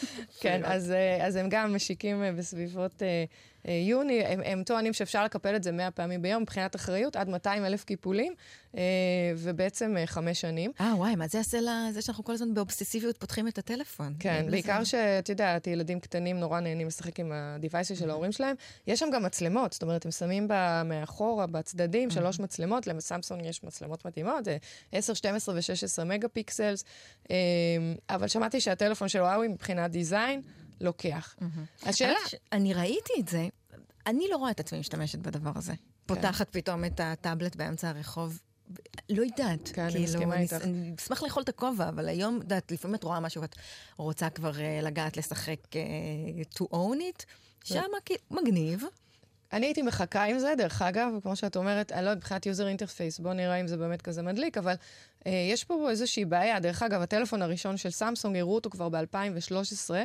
[0.42, 3.24] כן, אז, אה, אז הם גם משיקים אה, בסביבות אה,
[3.66, 7.66] יוני, הם, הם טוענים שאפשר לקפל את זה 100 פעמים ביום, מבחינת אחריות, עד 200
[7.66, 8.34] אלף קיפולים,
[9.38, 10.72] ובעצם חמש שנים.
[10.82, 14.14] אה, וואי, מה זה יעשה לזה שאנחנו כל הזמן באובססיביות פותחים את הטלפון?
[14.20, 18.56] כן, בעיקר שאת יודעת, ילדים קטנים נורא נהנים לשחק עם הדיווייסים של ההורים שלהם.
[18.88, 23.64] יש שם גם מצלמות, זאת אומרת, הם שמים בה מאחורה, בצדדים, שלוש מצלמות, לסמסונג יש
[23.64, 24.48] מצלמות מתאימות,
[24.92, 26.84] 10, 12 ו-16 מגה פיקסלס,
[28.10, 30.42] אבל שמעתי שהטלפון של וואוי מבחינת design,
[30.82, 31.36] לוקח.
[31.84, 32.20] השאלה...
[32.52, 33.48] אני ראיתי את זה,
[34.08, 35.74] אני לא רואה את עצמי משתמשת בדבר הזה.
[35.74, 36.16] כן.
[36.16, 38.40] פותחת פתאום את הטאבלט באמצע הרחוב.
[39.10, 39.70] לא יודעת.
[39.74, 40.54] כן, אני כאילו, מסכימה איתך.
[40.54, 43.56] אני אשמח לאכול את הכובע, אבל היום, את יודעת, לפעמים את רואה משהו ואת
[43.98, 47.26] רוצה כבר uh, לגעת, לשחק, uh, to own it,
[47.64, 47.82] שם
[48.32, 48.84] מגניב.
[49.54, 52.68] אני הייתי מחכה עם זה, דרך אגב, כמו שאת אומרת, אני לא יודעת, מבחינת user
[52.68, 54.74] interface, בוא נראה אם זה באמת כזה מדליק, אבל
[55.28, 56.60] אה, יש פה איזושהי בעיה.
[56.60, 60.04] דרך אגב, הטלפון הראשון של סמסונג, הראו אותו כבר ב-2013, אה,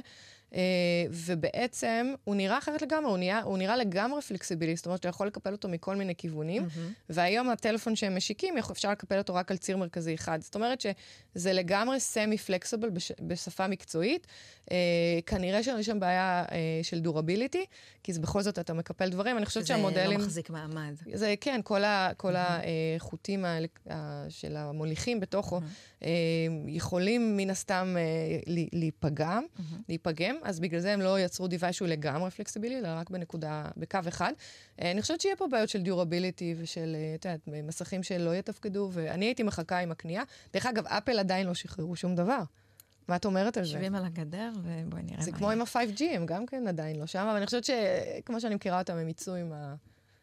[1.10, 5.26] ובעצם הוא נראה אחרת לגמרי, הוא נראה, הוא נראה לגמרי פלקסיבילי, זאת אומרת שאתה יכול
[5.26, 7.10] לקפל אותו מכל מיני כיוונים, mm-hmm.
[7.10, 10.38] והיום הטלפון שהם משיקים, אפשר לקפל אותו רק על ציר מרכזי אחד.
[10.40, 14.26] זאת אומרת שזה לגמרי סמי פלקסיבל בש, בשפה מקצועית.
[14.70, 14.76] אה,
[15.26, 17.64] כנראה שיש שם בעיה אה, של דורביליטי,
[18.02, 20.10] כי זה בכל זאת אתה מקפל דברים, אני חושבת שהמודלים...
[20.10, 20.94] זה לא מחזיק מעמד.
[21.12, 22.96] זה כן, כל, ה, כל mm-hmm.
[22.96, 23.44] החוטים
[24.28, 26.04] של המוליכים בתוכו mm-hmm.
[26.04, 26.08] אה,
[26.66, 29.74] יכולים מן הסתם אה, להיפגם, mm-hmm.
[29.88, 33.98] להיפגם, אז בגלל זה הם לא יצרו דיווייס שהוא לגמרי פלקסיבילי, אלא רק בנקודה, בקו
[34.08, 34.32] אחד.
[34.82, 39.24] אה, אני חושבת שיהיה פה בעיות של דיורביליטי ושל, את יודעת, מסכים שלא יתפקדו, ואני
[39.24, 40.22] הייתי מחכה עם הקנייה.
[40.52, 42.42] דרך אגב, אפל עדיין לא שחררו שום דבר.
[43.08, 43.70] מה את אומרת על זה?
[43.70, 47.06] יושבים על הגדר, ובואי נראה מה זה כמו עם ה-5G, הם גם כן עדיין לא
[47.06, 49.52] שם, אבל אני חושבת שכמו שאני מכירה אותם, הם יצאו עם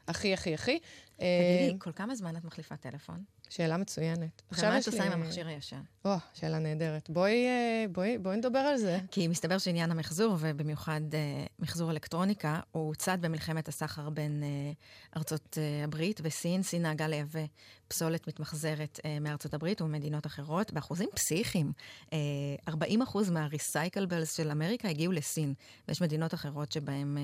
[0.07, 0.79] הכי, הכי, הכי.
[1.15, 3.23] תגידי, כל כמה זמן את מחליפה טלפון?
[3.53, 4.41] שאלה מצוינת.
[4.51, 5.81] ומה את עושה עם המכשיר הישן?
[6.05, 7.09] או, שאלה נהדרת.
[7.09, 8.99] בואי, אה, בואי, בואי נדבר על זה.
[9.11, 15.57] כי מסתבר שעניין המחזור, ובמיוחד uh, מחזור אלקטרוניקה, הוא צד במלחמת הסחר בין uh, ארצות
[15.83, 16.63] הברית וסין.
[16.63, 17.39] סין נהגה לייבא
[17.87, 21.71] פסולת מתמחזרת מארצות הברית וממדינות אחרות, באחוזים פסיכיים.
[22.05, 22.13] Uh,
[22.69, 22.71] 40%
[23.31, 25.53] מהריסייקלבלס של אמריקה הגיעו לסין,
[25.87, 27.17] ויש מדינות אחרות שבהן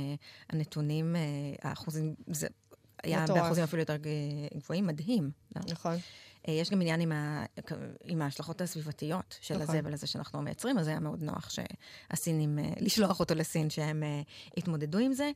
[0.50, 1.16] הנתונים,
[1.64, 2.48] האחוזים, זה
[3.04, 3.96] היה באחוזים אפילו יותר
[4.58, 5.32] גבוהים, מדהים.
[5.70, 5.96] נכון.
[6.48, 7.46] אה, יש גם עניין עם, ה,
[8.04, 9.76] עם ההשלכות הסביבתיות של נכון.
[9.76, 14.22] הזבל הזה שאנחנו מייצרים, אז היה מאוד נוח שהסינים, אה, לשלוח אותו לסין, שהם אה,
[14.58, 15.32] יתמודדו עם זה.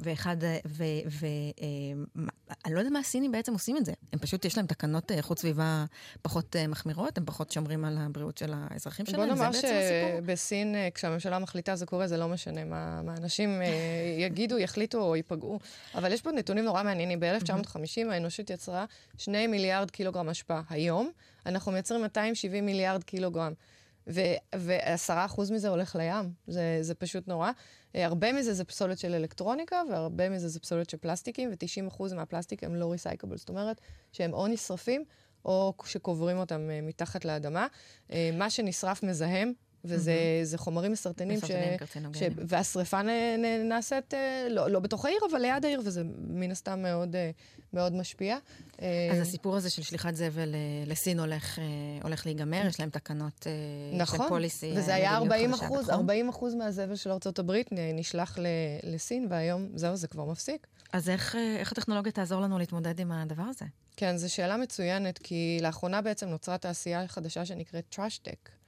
[0.00, 3.92] ואחד, ואני לא יודעת מה הסינים בעצם עושים את זה.
[4.12, 5.84] הם פשוט, יש להם תקנות איכות סביבה
[6.22, 9.60] פחות מחמירות, הם פחות שומרים על הבריאות של האזרחים שלהם, זה בעצם הסיפור.
[9.60, 13.62] בוא נאמר שבסין, כשהממשלה מחליטה זה קורה, זה לא משנה מה, מה אנשים
[14.26, 15.58] יגידו, יחליטו או ייפגעו.
[15.94, 17.20] אבל יש פה נתונים נורא מעניינים.
[17.20, 18.84] ב-1950 האנושות יצרה
[19.18, 20.60] שני מיליארד קילוגרם אשפה.
[20.70, 21.10] היום
[21.46, 23.52] אנחנו מייצרים 270 מיליארד קילוגרם.
[24.54, 27.50] ועשרה אחוז מזה הולך לים, זה, זה פשוט נורא.
[27.94, 32.12] אה, הרבה מזה זה פסולת של אלקטרוניקה, והרבה מזה זה פסולת של פלסטיקים, ו-90 אחוז
[32.12, 33.36] מהפלסטיק הם לא ריסייקבל.
[33.36, 33.80] זאת אומרת
[34.12, 35.04] שהם או נשרפים,
[35.44, 37.66] או שקוברים אותם אה, מתחת לאדמה.
[38.12, 39.52] אה, מה שנשרף מזהם,
[39.84, 40.12] וזה
[40.54, 40.56] mm-hmm.
[40.56, 41.50] חומרים מסרטנים, ש...
[42.14, 42.22] ש...
[42.46, 43.08] והשריפה נ...
[43.38, 43.68] נ...
[43.68, 47.30] נעשית אה, לא, לא בתוך העיר, אבל ליד העיר, וזה מן הסתם מאוד, אה,
[47.72, 48.36] מאוד משפיע.
[48.36, 50.54] אז אה, הסיפור הזה של שליחת זבל
[50.86, 51.58] לסין הולך,
[52.02, 53.46] הולך להיגמר, יש להם תקנות
[53.92, 54.70] נכון, של פוליסי.
[54.70, 58.46] נכון, וזה היה 40 אחוז, 40 אחוז מהזבל של ארה"ב נשלח ל...
[58.82, 60.66] לסין, והיום זהו, זה כבר מפסיק.
[60.92, 63.64] אז איך, איך הטכנולוגיה תעזור לנו להתמודד עם הדבר הזה?
[63.96, 68.61] כן, זו שאלה מצוינת, כי לאחרונה בעצם נוצרה תעשייה חדשה שנקראת Trash Tech.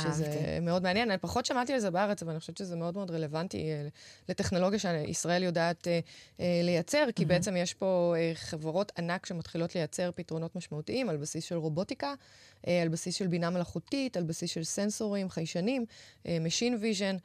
[0.00, 0.60] שזה אהבתי.
[0.62, 1.10] מאוד מעניין.
[1.10, 3.88] אני פחות שמעתי על זה בארץ, אבל אני חושבת שזה מאוד מאוד רלוונטי אה,
[4.28, 6.00] לטכנולוגיה שישראל יודעת אה,
[6.40, 7.26] אה, לייצר, כי mm-hmm.
[7.26, 12.14] בעצם יש פה חברות ענק שמתחילות לייצר פתרונות משמעותיים על בסיס של רובוטיקה,
[12.82, 15.84] על בסיס של בינה מלאכותית, על בסיס של סנסורים, חיישנים,
[16.24, 17.18] Machine Vision,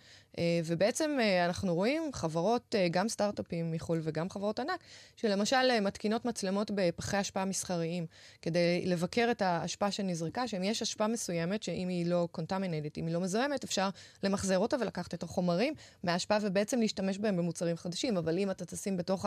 [0.65, 4.80] ובעצם אנחנו רואים חברות, גם סטארט-אפים מחו"ל וגם חברות ענק,
[5.15, 8.06] שלמשל מתקינות מצלמות בפחי אשפה מסחריים,
[8.41, 13.13] כדי לבקר את האשפה שנזרקה, שאם יש אשפה מסוימת, שאם היא לא contaminated, אם היא
[13.13, 13.89] לא מזוהמת, אפשר
[14.23, 15.73] למחזר אותה ולקחת את החומרים
[16.04, 18.17] מהאשפה ובעצם להשתמש בהם במוצרים חדשים.
[18.17, 19.25] אבל אם אתה תשים בתוך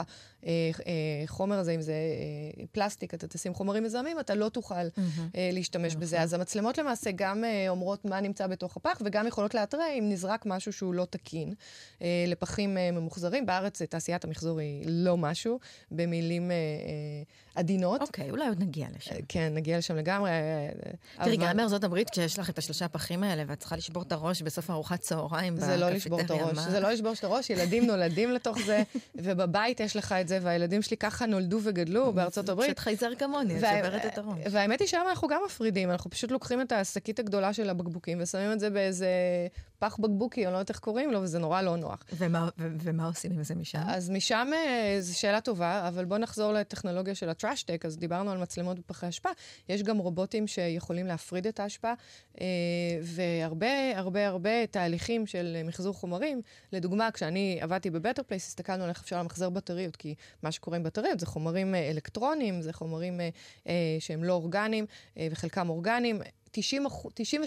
[1.26, 1.94] החומר הזה, אם זה
[2.72, 5.36] פלסטיק, אתה תשים חומרים מזוהמים, אתה לא תוכל mm-hmm.
[5.52, 6.20] להשתמש בזה.
[6.20, 10.72] אז המצלמות למעשה גם אומרות מה נמצא בתוך הפח, וגם יכולות להתריע אם נזרק משהו
[10.72, 11.54] שהוא לא תקין
[12.26, 13.46] לפחים ממוחזרים.
[13.46, 15.58] בארץ תעשיית המחזור היא לא משהו,
[15.90, 16.50] במילים
[17.54, 18.00] עדינות.
[18.00, 19.14] אוקיי, אולי עוד נגיע לשם.
[19.28, 20.30] כן, נגיע לשם לגמרי.
[21.16, 24.42] תראי, גם בארצות הברית, כשיש לך את השלושה הפחים האלה, ואת צריכה לשבור את הראש
[24.42, 25.56] בסוף ארוחת צהריים.
[25.56, 28.82] זה לא לשבור את הראש, זה לא לשבור את הראש, ילדים נולדים לתוך זה,
[29.24, 32.66] ובבית יש לך את זה, והילדים שלי ככה נולדו וגדלו בארצות הברית.
[32.66, 34.38] פשוט חייזר כמוני, את שוברת את הראש.
[34.50, 38.52] והאמת היא שם אנחנו גם מפרידים, אנחנו פשוט לוקחים את השקית הגדולה של הבקבוקים ושמים
[38.52, 39.08] את זה באיזה
[39.82, 42.04] פח בקבוקי, אני לא יודעת איך קוראים לו, וזה נורא לא נוח.
[42.12, 43.78] ומה, ו- ומה עושים עם זה משם?
[43.86, 47.96] אז משם אה, זו שאלה טובה, אבל בואו נחזור לטכנולוגיה של ה trash tech, אז
[47.96, 49.28] דיברנו על מצלמות בפחי אשפה,
[49.68, 51.92] יש גם רובוטים שיכולים להפריד את האשפה,
[52.40, 52.46] אה,
[53.02, 56.42] והרבה, הרבה, הרבה תהליכים של מחזור חומרים.
[56.72, 60.76] לדוגמה, כשאני עבדתי ב Better Place, הסתכלנו על איך אפשר למחזר בטריות, כי מה שקורה
[60.76, 63.20] עם בטריות זה חומרים אה, אלקטרוניים, זה חומרים
[63.98, 64.86] שהם לא אורגניים,
[65.30, 66.20] וחלקם אורגניים.
[66.52, 66.86] 90,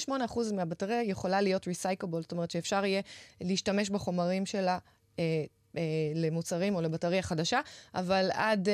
[0.07, 0.11] 98%
[0.53, 3.01] מהבטריה יכולה להיות ריסייקבל, זאת אומרת שאפשר יהיה
[3.41, 4.77] להשתמש בחומרים שלה.
[5.19, 5.45] אה,
[5.77, 7.61] אה, למוצרים או לבטריה חדשה,
[7.95, 8.73] אבל עד אה,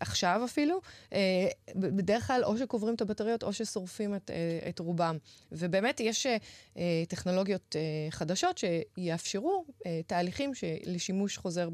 [0.00, 0.80] עכשיו אפילו,
[1.12, 5.18] אה, בדרך כלל או שקוברים את הבטריות או ששורפים את, אה, את רובם.
[5.52, 10.52] ובאמת יש אה, טכנולוגיות אה, חדשות שיאפשרו אה, תהליכים
[10.86, 11.68] לשימוש חוזר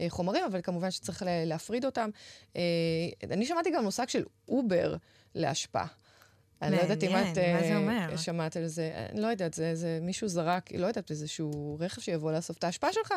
[0.00, 2.10] בחומרים, אבל כמובן שצריך להפריד אותם.
[2.56, 2.62] אה,
[3.30, 4.96] אני שמעתי גם מושג של אובר
[5.34, 5.86] לאשפה.
[6.62, 7.38] אני לא יודעת אם את
[7.76, 8.16] אומר?
[8.16, 8.90] שמעת על זה.
[9.12, 12.92] אני לא יודעת, זה, זה מישהו זרק, לא יודעת, איזשהו רכב שיבוא לאסוף את האשפה
[12.92, 13.14] שלך.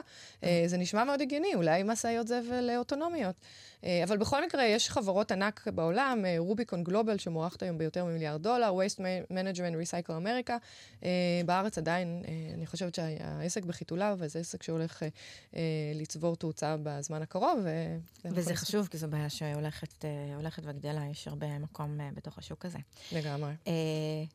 [0.65, 3.35] זה נשמע מאוד הגיוני, אולי משאיות זבל אוטונומיות.
[3.83, 8.73] אה, אבל בכל מקרה, יש חברות ענק בעולם, Rubicon Global, שמוערכת היום ביותר ממיליארד דולר,
[8.73, 8.99] Waste
[9.31, 10.53] Management Recycle America.
[11.03, 11.09] אה,
[11.45, 15.03] בארץ עדיין, אה, אני חושבת שהעסק בחיתוליו, וזה עסק שהולך
[15.95, 17.59] לצבור תאוצה בזמן הקרוב.
[18.25, 22.79] וזה חשוב, כי זו בעיה שהולכת וגדלה, יש הרבה מקום בתוך השוק הזה.
[23.11, 23.53] לגמרי.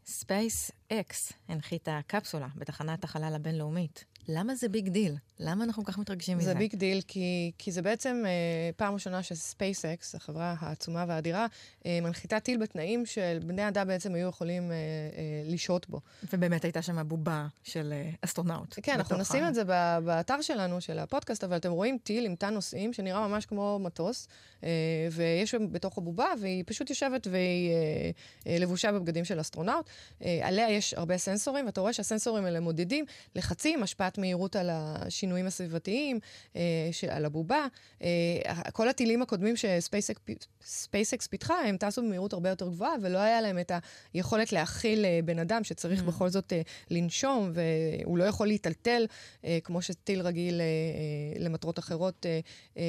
[0.07, 4.05] SpaceX הנחיתה קפסולה בתחנת החלל הבינלאומית.
[4.29, 5.17] למה זה big deal?
[5.41, 6.47] למה אנחנו כל כך מתרגשים מזה?
[6.47, 11.47] זה big deal כי, כי זה בעצם אה, פעם ראשונה ש SpaceX, החברה העצומה והאדירה,
[11.87, 16.01] אה, מנחיתה טיל בתנאים שבני אדם בעצם היו יכולים אה, אה, לשהות בו.
[16.33, 18.75] ובאמת הייתה שם בובה של אה, אסטרונאוט.
[18.83, 19.49] כן, אנחנו נשים ה...
[19.49, 19.65] את זה
[20.05, 24.29] באתר שלנו, של הפודקאסט, אבל אתם רואים טיל עם תא נוסעים שנראה ממש כמו מטוס,
[24.65, 24.69] אה,
[25.11, 28.11] ויש בתוכו בובה, והיא פשוט יושבת והיא אה,
[28.47, 29.87] אה, לבושה בבגדים של אסטרונאוט.
[30.25, 35.47] אה, עליה יש הרבה סנסורים, ואתה רואה שהסנסורים האלה מודדים לחצים, השפעת מהירות על השינויים
[35.47, 36.21] הסביבתיים,
[36.57, 37.67] אה, על הבובה.
[38.03, 43.41] אה, כל הטילים הקודמים ש SpaceX פיתחה, הם טסו במהירות הרבה יותר גבוהה, ולא היה
[43.41, 43.73] להם את
[44.15, 46.05] היכולת להכיל אה, בן אדם שצריך mm.
[46.05, 49.07] בכל זאת אה, לנשום, והוא לא יכול להיטלטל,
[49.45, 52.41] אה, כמו שטיל רגיל אה, אה, למטרות אחרות אה,
[52.77, 52.83] אה,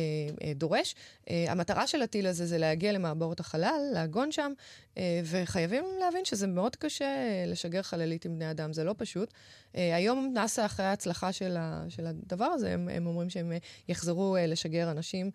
[0.44, 0.96] אה, דורש.
[1.30, 4.52] אה, המטרה של הטיל הזה זה להגיע למעבורת החלל, לעגון שם,
[4.98, 9.34] אה, וחייבים להבין שזה מאוד קשה לשגר חללית עם בני אדם, זה לא פשוט.
[9.76, 13.58] אה, היום נאס"א, אחרי ההצלחה של, ה, של הדבר הזה, הם, הם אומרים שהם אה,
[13.88, 15.32] יחזרו לשגר אנשים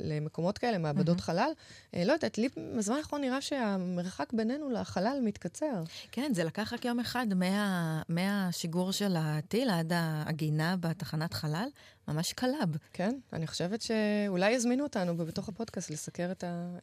[0.00, 1.22] למקומות כאלה, מעבדות mm-hmm.
[1.22, 1.50] חלל.
[1.92, 5.82] לא יודעת, לי בזמן האחרון נראה שהמרחק בינינו לחלל מתקצר.
[6.12, 11.68] כן, זה לקח רק יום אחד מה, מהשיגור של הטיל עד העגינה בתחנת חלל,
[12.08, 12.76] ממש קרוב.
[12.92, 16.76] כן, אני חושבת שאולי יזמינו אותנו בתור הפודקאסט לסקר את ה...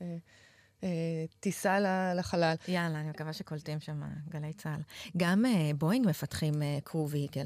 [0.84, 0.90] אה,
[1.40, 1.80] טיסה
[2.16, 2.56] לחלל.
[2.68, 4.82] יאללה, אני מקווה שקולטים שם גלי צה"ל.
[5.18, 7.46] גם אה, בואינג מפתחים אה, crew vehicle.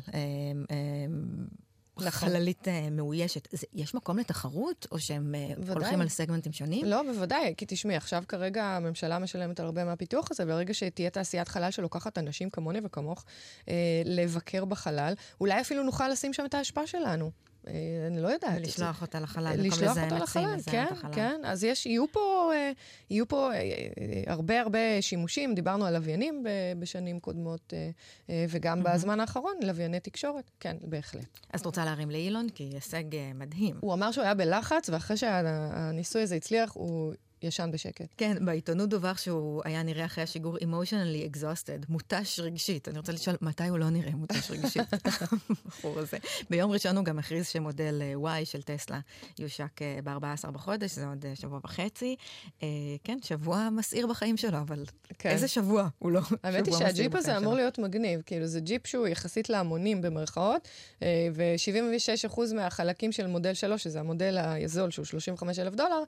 [1.98, 2.30] נכון.
[2.30, 3.48] חללית מאוישת.
[3.74, 5.74] יש מקום לתחרות, או שהם בוודאי.
[5.74, 6.86] הולכים על סגמנטים שונים?
[6.86, 11.48] לא, בוודאי, כי תשמעי, עכשיו כרגע הממשלה משלמת על הרבה מהפיתוח הזה, ברגע שתהיה תעשיית
[11.48, 13.26] חלל שלוקחת אנשים כמוני וכמוך
[13.70, 13.74] אה,
[14.06, 17.32] לבקר בחלל, אולי אפילו נוכל לשים שם את ההשפעה שלנו.
[17.68, 17.74] אה,
[18.08, 18.58] אני לא יודעת.
[18.58, 21.42] ולשלוח אותה לחלל, לשלוח אותה לחלל, כן, כן.
[21.44, 22.72] אז יש, יהיו פה, אה,
[23.10, 23.70] יהיו פה אה,
[24.28, 26.46] הרבה הרבה שימושים, דיברנו על לוויינים
[26.80, 27.74] בשנים קודמות,
[28.50, 31.40] וגם בזמן האחרון, לווייני תקשורת, כן, בהחלט.
[31.54, 32.50] אז את רוצה להרים לאילון?
[32.50, 33.04] כי הישג
[33.36, 33.78] מדהים.
[33.80, 38.06] הוא אמר שהוא היה בלחץ, ואחרי שהניסוי הזה הצליח, הוא ישן בשקט.
[38.18, 42.88] כן, בעיתונות דווח שהוא היה נראה אחרי השיגור emotionally exhausted, מותש רגשית.
[42.88, 44.88] אני רוצה לשאול, מתי הוא לא נראה מותש רגשית,
[45.66, 46.18] הבחור הזה?
[46.50, 49.00] ביום ראשון הוא גם הכריז שמודל אה, Y של טסלה
[49.40, 52.16] יושק אה, ב-14 בחודש, זה עוד אה, שבוע וחצי.
[53.04, 54.84] כן, שבוע מסעיר בחיים שלו, אבל
[55.20, 55.30] כן.
[55.30, 58.22] איזה שבוע הוא לא האמת היא שהג'יפ הזה אמור להיות מגניב.
[58.26, 60.68] כאילו, זה ג'יפ שהוא יחסית להמונים במרכאות,
[61.02, 66.04] ו-76% מהחלקים של מודל 3, שזה המודל הזול, שהוא 35 אלף דולר,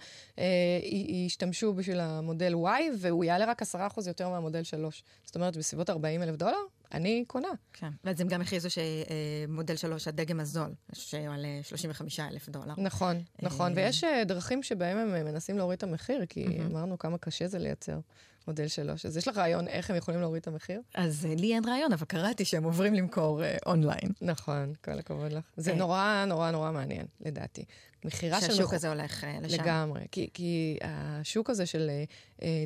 [1.25, 3.65] ישתמשו בשביל המודל Y, והוא יעלה רק 10%
[4.07, 5.03] יותר מהמודל 3.
[5.25, 6.57] זאת אומרת, בסביבות 40 אלף דולר,
[6.93, 7.47] אני קונה.
[7.73, 12.73] כן, ואז הם גם הכריזו שמודל 3, הדגם הזול, שעולה 35 אלף דולר.
[12.77, 17.17] נכון, נכון, אה, ויש אה, דרכים שבהם הם מנסים להוריד את המחיר, כי אמרנו כמה
[17.17, 17.99] קשה זה לייצר.
[18.47, 19.05] מודל שלוש.
[19.05, 20.81] אז יש לך רעיון איך הם יכולים להוריד את המחיר?
[20.95, 24.11] אז אה, לי אין רעיון, אבל קראתי שהם עוברים למכור אה, אונליין.
[24.21, 25.43] נכון, כל הכבוד לך.
[25.57, 25.75] זה אה.
[25.75, 27.65] נורא נורא נורא מעניין, לדעתי.
[28.05, 28.47] מכירה של...
[28.47, 29.63] שהשוק הזה הולך לשם.
[29.63, 30.01] לגמרי.
[30.11, 31.89] כי, כי השוק הזה של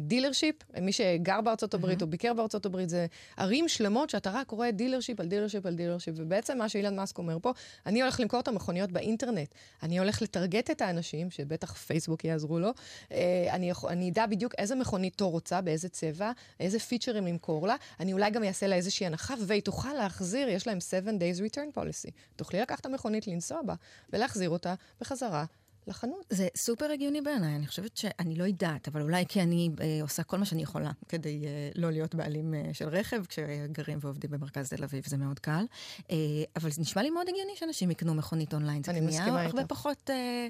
[0.02, 2.06] dealership, uh, מי שגר בארצות הברית mm-hmm.
[2.06, 3.06] או ביקר בארצות הברית, זה
[3.38, 7.38] ערים שלמות שאתה רק רואה dealership על dealership על dealership, ובעצם מה שאילון מאסק אומר
[7.42, 7.54] פה,
[7.86, 9.50] אני הולך למכור את המכוניות באינטרנט.
[9.84, 13.14] אני הולך לטרגט את האנשים, שבטח פייסבוק יעזרו לו, uh,
[13.50, 18.14] אני, אני אדע בדיוק איזה מכונית תור רוצה, באיזה צבע, איזה פיצ'רים למכור לה, אני
[18.14, 22.12] אולי גם אעשה לה איזושהי הנחה, והיא תוכל להחזיר, יש להם 7 days return policy.
[22.36, 23.76] תוכלי לקחת את המכונית, לנסוע בה,
[24.14, 25.46] ולהחזיר אותה בחזרה.
[25.88, 26.26] לחנות.
[26.30, 30.24] זה סופר הגיוני בעיניי, אני חושבת שאני לא יודעת, אבל אולי כי אני אה, עושה
[30.24, 34.70] כל מה שאני יכולה כדי אה, לא להיות בעלים אה, של רכב, כשגרים ועובדים במרכז
[34.70, 35.66] תל אביב זה מאוד קל.
[36.12, 36.16] אה,
[36.56, 38.82] אבל זה נשמע לי מאוד הגיוני שאנשים יקנו מכונית אונליין.
[38.88, 39.56] אני מסכימה איתך.
[39.56, 40.10] הרבה פחות...
[40.10, 40.48] אה,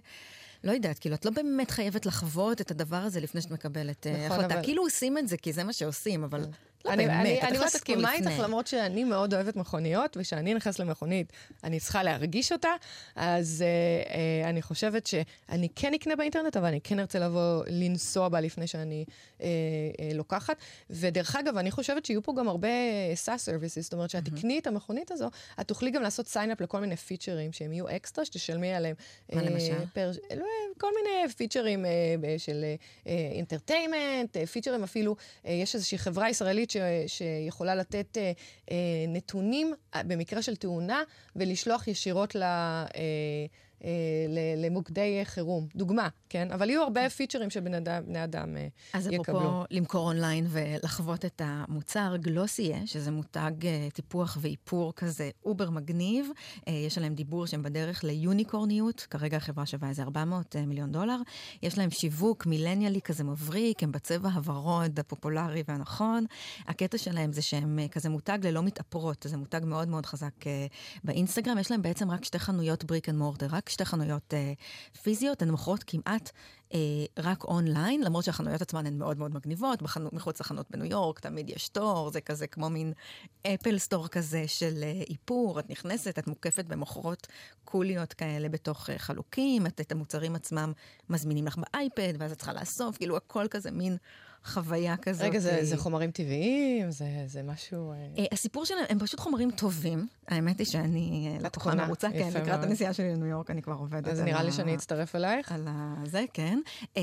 [0.63, 4.25] לא יודעת, כאילו, את לא באמת חייבת לחוות את הדבר הזה לפני שאת מקבלת אה,
[4.25, 4.53] נכון, החלטה.
[4.53, 4.63] אבל...
[4.63, 6.45] כאילו עושים את זה, כי זה מה שעושים, אבל
[6.85, 8.13] לא אני, באמת, אני, אני לתת מסכימה.
[8.13, 12.69] איתך, למרות שאני מאוד אוהבת מכוניות, וכשאני נכנסת למכונית, אני צריכה להרגיש אותה,
[13.15, 18.29] אז uh, uh, אני חושבת שאני כן אקנה באינטרנט, אבל אני כן ארצה לבוא לנסוע
[18.29, 19.43] בה לפני שאני uh, uh,
[20.13, 20.57] לוקחת.
[20.89, 22.67] ודרך אגב, אני חושבת שיהיו פה גם הרבה
[23.25, 25.29] SaaS services, זאת אומרת, שאת תקני את המכונית הזו,
[25.61, 28.95] את תוכלי גם לעשות sign-up לכל מיני פיצ'רים שהם יהיו אקסטרה, שתשלמי עליהם.
[29.33, 29.85] מה אה, למשל?
[29.93, 30.45] פר, לא,
[30.77, 31.91] כל מיני פיצ'רים אה,
[32.37, 32.65] של
[33.05, 38.31] אינטרטיימנט, פיצ'רים אפילו, אה, יש איזושהי חברה ישראלית ש, שיכולה לתת אה,
[38.71, 38.75] אה,
[39.07, 41.03] נתונים אה, במקרה של תאונה
[41.35, 42.43] ולשלוח ישירות ל...
[42.43, 43.45] אה,
[43.83, 43.89] אה,
[44.57, 45.67] למוקדי אה, חירום.
[45.75, 46.51] דוגמה, כן?
[46.51, 49.39] אבל יהיו הרבה פיצ'רים שבני אדם, אדם אה, אז יקבלו.
[49.39, 56.29] אפרופו למכור אונליין ולחוות את המוצר, Glossier, שזה מותג אה, טיפוח ואיפור כזה אובר מגניב,
[56.67, 61.17] אה, יש עליהם דיבור שהם בדרך ליוניקורניות, כרגע החברה שווה איזה 400 אה, מיליון דולר.
[61.63, 66.25] יש להם שיווק מילניאלי כזה מבריק, הם בצבע הוורוד הפופולרי והנכון.
[66.67, 70.65] הקטע שלהם זה שהם אה, כזה מותג ללא מתאפרות, זה מותג מאוד מאוד חזק אה,
[71.03, 71.57] באינסטגרם.
[71.57, 74.53] יש להם בעצם רק שתי חנויות brick and mortar, רק שתי חנויות אה,
[75.01, 76.29] פיזיות, הן מוכרות כמעט
[76.73, 76.79] אה,
[77.17, 81.49] רק אונליין, למרות שהחנויות עצמן הן מאוד מאוד מגניבות, בחנו, מחוץ לחנות בניו יורק תמיד
[81.49, 82.93] יש תור, זה כזה כמו מין
[83.47, 87.27] Apple Store כזה של אה, איפור, את נכנסת, את מוקפת במוכרות
[87.65, 90.73] קוליות כאלה בתוך אה, חלוקים, את, את המוצרים עצמם
[91.09, 93.97] מזמינים לך באייפד, ואז את צריכה לאסוף, כאילו הכל כזה מין
[94.47, 95.23] חוויה כזאת.
[95.23, 96.91] רגע, זה, אה, זה חומרים טבעיים?
[96.91, 97.91] זה, זה משהו...
[97.91, 100.07] אה, הסיפור שלהם, הם פשוט חומרים טובים.
[100.27, 102.63] האמת היא שאני לקוחה מרוצה, כן, לקראת.
[102.63, 104.07] הנסיעה שלי לניו יורק, אני כבר עובדת.
[104.07, 105.51] אז נראה לי שאני אצטרף אלייך.
[105.51, 105.67] על
[106.05, 106.56] זה, כן.
[106.97, 107.01] אה,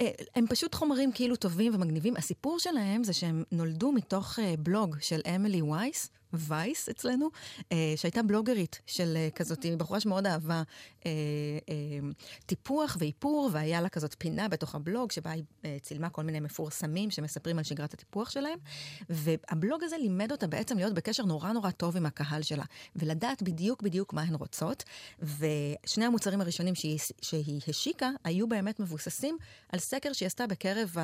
[0.00, 2.16] אה, הם פשוט חומרים כאילו טובים ומגניבים.
[2.16, 6.10] הסיפור שלהם זה שהם נולדו מתוך אה, בלוג של אמילי וייס.
[6.32, 7.28] וייס אצלנו,
[7.72, 10.62] אה, שהייתה בלוגרית של אה, כזאת, בחורה שמאוד אהבה
[11.06, 11.10] אה,
[11.68, 11.74] אה,
[12.46, 17.10] טיפוח ואיפור, והיה לה כזאת פינה בתוך הבלוג, שבה היא אה, צילמה כל מיני מפורסמים
[17.10, 18.58] שמספרים על שגרת הטיפוח שלהם,
[19.10, 22.64] והבלוג הזה לימד אותה בעצם להיות בקשר נורא נורא טוב עם הקהל שלה,
[22.96, 24.84] ולדעת בדיוק בדיוק מה הן רוצות,
[25.18, 29.36] ושני המוצרים הראשונים שהיא, שהיא השיקה, היו באמת מבוססים
[29.68, 30.94] על סקר שהיא עשתה בקרב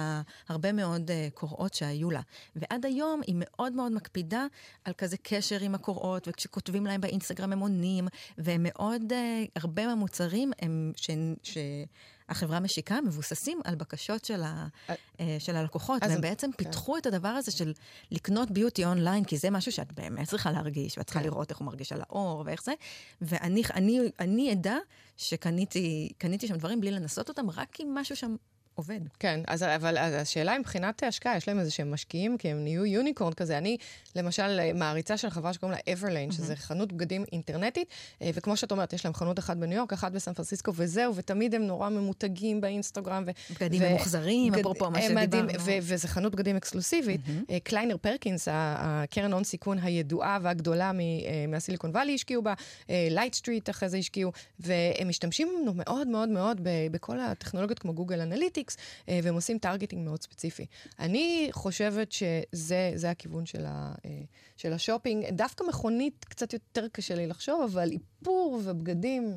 [0.49, 2.21] הרבה מאוד uh, קוראות שהיו לה.
[2.57, 4.47] ועד היום היא מאוד מאוד מקפידה
[4.85, 9.15] על כזה קשר עם הקוראות, וכשכותבים להם באינסטגרם הם עונים, והם מאוד, uh,
[9.57, 11.11] הרבה מהמוצרים הם, ש,
[11.43, 14.93] שהחברה משיקה מבוססים על בקשות של, ה, uh,
[15.39, 16.65] של הלקוחות, והם בעצם כן.
[16.65, 17.73] פיתחו את הדבר הזה של
[18.11, 21.27] לקנות ביוטי אונליין, כי זה משהו שאת באמת צריכה להרגיש, ואת צריכה כן.
[21.27, 22.73] לראות איך הוא מרגיש על האור ואיך זה,
[23.21, 24.77] ואני אני, אני עדה
[25.17, 28.37] שקניתי קניתי שם דברים בלי לנסות אותם, רק כי משהו שם
[28.75, 29.01] עובד.
[29.19, 32.65] כן, אז, אבל אז השאלה היא מבחינת השקעה, יש להם איזה שהם משקיעים, כי הם
[32.65, 33.59] נהיו יוניקורן כזה.
[33.59, 33.77] אני,
[34.17, 37.89] למשל, מעריצה של חברה שקוראים לה Everlane, שזה חנות בגדים אינטרנטית,
[38.23, 41.55] אה, וכמו שאת אומרת, יש להם חנות אחת בניו יורק, אחת בסן פרנסיסקו, וזהו, ותמיד
[41.55, 43.25] הם נורא ממותגים באינסטגרם.
[43.27, 45.49] ו- בגדים ו- ממוחזרים, בגד- אפרופו מה שדיברנו.
[45.61, 47.21] ו- וזה חנות בגדים אקסקלוסיבית.
[47.51, 51.05] אה, Kleiner Perkins, הקרן הון סיכון הידועה והגדולה מ- אה,
[51.49, 52.55] מהסיליקון וואלי השקיעו בה,
[52.89, 56.61] Light Street אחרי זה השקיעו, והם משתמשים מאוד מאוד מאוד
[56.91, 58.64] בכל הטכנולוגיות כמו Google Analytics,
[59.09, 60.67] אה, והם עושים targeting מאוד ספציפי.
[60.99, 64.11] אני חושבת שזה זה הכיוון של, ה, אה,
[64.57, 65.31] של השופינג.
[65.31, 69.35] דווקא מכונית קצת יותר קשה לי לחשוב, אבל איפור ובגדים,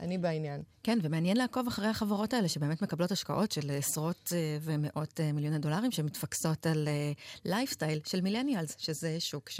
[0.00, 0.62] אני בעניין.
[0.82, 5.90] כן, ומעניין לעקוב אחרי החברות האלה, שבאמת מקבלות השקעות של עשרות אה, ומאות מיליוני דולרים,
[5.90, 6.88] שמתפקסות על
[7.44, 9.50] לייפסטייל של millennials, שזה שוק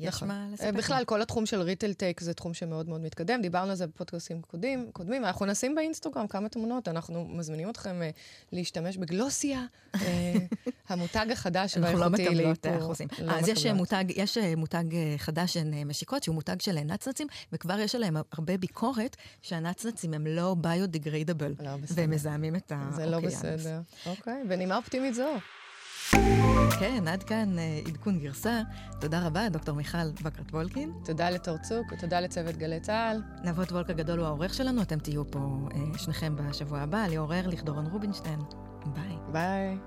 [0.00, 0.28] שיש נכון.
[0.28, 0.74] מה אה, לספק.
[0.74, 3.42] בכלל, כל התחום של retail tech זה תחום שמאוד מאוד מתקדם.
[3.42, 4.90] דיברנו על זה בפודקאסטים קודמים.
[4.92, 5.24] קודמים.
[5.24, 6.88] אנחנו נשים באינסטגרם כמה תמונות.
[6.88, 8.10] אנחנו מזמינים אתכם אה,
[8.52, 10.34] להשתמש בגלוסיה, אה,
[10.88, 12.82] המותג החדש אנחנו לא והאיכותי מקבלות לאיפור.
[12.82, 13.08] אחוזים.
[13.18, 13.66] לא אז יש.
[13.66, 14.84] מותג, יש מותג
[15.16, 20.26] חדש שהן אה, משיקות, שהוא מותג של נצנצים, וכבר יש עליהם הרבה ביקורת שהנצנצים הם
[20.26, 22.00] לא ביודיגריידבל, לא בסדר.
[22.00, 22.96] והם מזהמים את האוקיינוס.
[22.96, 23.80] זה לא בסדר.
[24.06, 25.30] אוקיי, בנימה אופטימית זו.
[26.80, 28.62] כן, עד כאן אה, עדכון גרסה.
[29.00, 30.92] תודה רבה, דוקטור מיכל בקרת וולקין.
[31.04, 33.22] תודה לתור צוק ותודה לצוות גלי צה"ל.
[33.44, 37.64] נבות וולק הגדול הוא העורך שלנו, אתם תהיו פה אה, שניכם בשבוע הבא, ליאור ארליך,
[37.64, 38.40] דורון רובינשטיין.
[38.86, 39.16] ביי.
[39.32, 39.78] ביי.